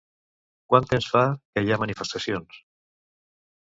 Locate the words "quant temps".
0.73-1.09